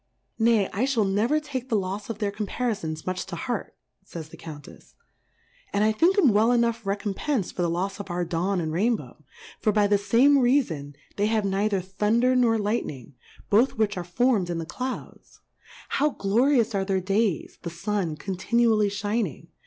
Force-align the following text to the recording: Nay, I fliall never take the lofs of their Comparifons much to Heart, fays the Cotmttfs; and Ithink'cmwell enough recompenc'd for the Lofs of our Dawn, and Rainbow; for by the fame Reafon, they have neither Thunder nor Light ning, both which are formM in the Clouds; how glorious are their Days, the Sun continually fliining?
Nay, 0.39 0.67
I 0.73 0.85
fliall 0.85 1.07
never 1.07 1.39
take 1.39 1.69
the 1.69 1.77
lofs 1.77 2.09
of 2.09 2.17
their 2.17 2.31
Comparifons 2.31 3.05
much 3.05 3.23
to 3.27 3.35
Heart, 3.35 3.75
fays 4.03 4.29
the 4.29 4.35
Cotmttfs; 4.35 4.95
and 5.71 5.83
Ithink'cmwell 5.95 6.55
enough 6.55 6.83
recompenc'd 6.85 7.51
for 7.55 7.61
the 7.61 7.69
Lofs 7.69 7.99
of 7.99 8.09
our 8.09 8.25
Dawn, 8.25 8.59
and 8.59 8.73
Rainbow; 8.73 9.23
for 9.59 9.71
by 9.71 9.85
the 9.85 9.99
fame 9.99 10.37
Reafon, 10.39 10.95
they 11.17 11.27
have 11.27 11.45
neither 11.45 11.81
Thunder 11.81 12.35
nor 12.35 12.57
Light 12.57 12.87
ning, 12.87 13.13
both 13.51 13.77
which 13.77 13.95
are 13.95 14.03
formM 14.03 14.49
in 14.49 14.57
the 14.57 14.65
Clouds; 14.65 15.39
how 15.89 16.09
glorious 16.09 16.73
are 16.73 16.83
their 16.83 16.99
Days, 16.99 17.59
the 17.61 17.69
Sun 17.69 18.15
continually 18.17 18.89
fliining? 18.89 19.49